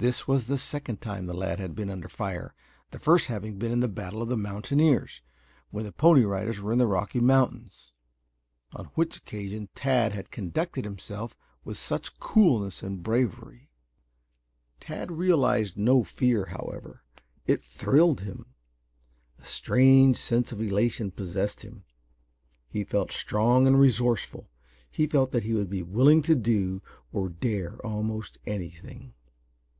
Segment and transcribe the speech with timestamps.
[0.00, 2.54] This was the second time the lad had been under fire,
[2.90, 5.20] the first having been in the battle of the mountaineers,
[5.70, 7.92] when the Pony Riders were in the Rocky Mountains,
[8.74, 13.68] on which occasion Tad had conducted himself with such coolness and bravery.
[14.80, 17.02] Tad realized no fear, however.
[17.44, 18.54] It thrilled him.
[19.38, 21.84] A strange sense of elation possessed him.
[22.70, 24.48] He felt strong and resourceful
[24.90, 26.80] he felt that he would be willing to do
[27.12, 29.12] or dare almost anything.